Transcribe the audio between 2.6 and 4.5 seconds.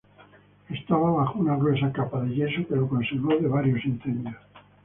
que lo conservó de varios incendios.